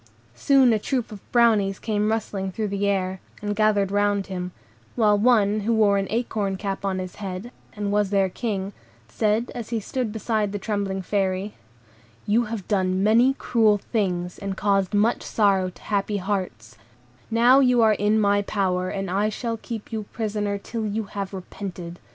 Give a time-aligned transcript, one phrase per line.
[0.33, 4.51] Soon a troop of Brownies came rustling through the air, and gathered round him,
[4.95, 8.73] while one who wore an acorn cup on his head, and was their King,
[9.07, 11.53] said, as he stood beside the trembling Fairy,—
[12.25, 16.79] "You have done many cruel things, and caused much sorrow to happy hearts;
[17.29, 21.31] now you are in my power, and I shall keep you prisoner till you have
[21.31, 21.99] repented.